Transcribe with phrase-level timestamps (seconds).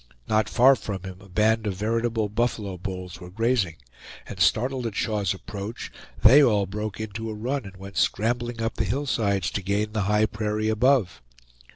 [0.27, 3.75] Not far from him a band of veritable buffalo bulls were grazing;
[4.25, 5.91] and startled at Shaw's approach,
[6.23, 10.01] they all broke into a run, and went scrambling up the hillsides to gain the
[10.09, 11.21] high prairie above.